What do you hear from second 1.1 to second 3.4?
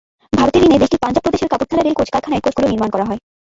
প্রদেশের কাপুরথালা রেলকোচ কারখানায় কোচগুলো নির্মাণ করা হয়।